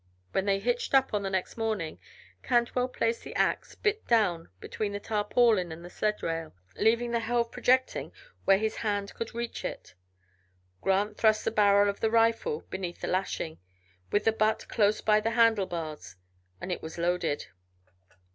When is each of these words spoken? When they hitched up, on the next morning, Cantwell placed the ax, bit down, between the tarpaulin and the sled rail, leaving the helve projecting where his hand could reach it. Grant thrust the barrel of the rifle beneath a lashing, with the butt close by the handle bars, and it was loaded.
When 0.31 0.45
they 0.45 0.57
hitched 0.57 0.95
up, 0.95 1.13
on 1.13 1.21
the 1.21 1.29
next 1.29 1.57
morning, 1.57 1.99
Cantwell 2.41 2.87
placed 2.87 3.21
the 3.21 3.35
ax, 3.35 3.75
bit 3.75 4.07
down, 4.07 4.49
between 4.59 4.93
the 4.93 4.99
tarpaulin 4.99 5.71
and 5.71 5.85
the 5.85 5.91
sled 5.91 6.23
rail, 6.23 6.55
leaving 6.75 7.11
the 7.11 7.19
helve 7.19 7.51
projecting 7.51 8.11
where 8.43 8.57
his 8.57 8.77
hand 8.77 9.13
could 9.13 9.35
reach 9.35 9.63
it. 9.63 9.93
Grant 10.81 11.17
thrust 11.17 11.45
the 11.45 11.51
barrel 11.51 11.87
of 11.87 11.99
the 11.99 12.09
rifle 12.09 12.61
beneath 12.71 13.03
a 13.03 13.07
lashing, 13.07 13.59
with 14.11 14.23
the 14.25 14.31
butt 14.31 14.67
close 14.67 15.01
by 15.01 15.19
the 15.19 15.29
handle 15.37 15.67
bars, 15.67 16.15
and 16.59 16.71
it 16.71 16.81
was 16.81 16.97
loaded. 16.97 17.45